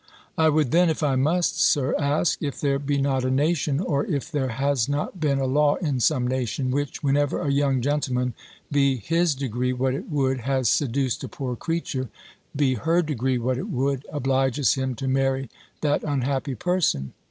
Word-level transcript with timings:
"I 0.35 0.49
would 0.49 0.71
then, 0.71 0.89
if 0.89 1.03
I 1.03 1.13
must, 1.15 1.61
Sir, 1.61 1.93
ask, 1.99 2.41
if 2.41 2.59
there 2.59 2.79
be 2.79 2.99
not 2.99 3.23
a 3.23 3.29
nation, 3.29 3.79
or 3.79 4.03
if 4.07 4.31
there 4.31 4.47
has 4.47 4.89
not 4.89 5.19
been 5.19 5.37
a 5.37 5.45
law 5.45 5.75
in 5.75 5.99
some 5.99 6.25
nation, 6.27 6.71
which, 6.71 7.03
whenever 7.03 7.39
a 7.39 7.51
young 7.51 7.81
gentleman, 7.81 8.33
be 8.71 8.97
his 8.97 9.35
degree 9.35 9.73
what 9.73 9.93
it 9.93 10.09
would, 10.09 10.39
has 10.39 10.69
seduced 10.69 11.23
a 11.23 11.27
poor 11.27 11.55
creature, 11.55 12.09
be 12.55 12.73
her 12.73 13.03
degree 13.03 13.37
what 13.37 13.59
it 13.59 13.69
would, 13.69 14.07
obliges 14.11 14.73
him 14.73 14.95
to 14.95 15.07
marry 15.07 15.51
that 15.81 16.03
unhappy 16.03 16.55
person?" 16.55 17.13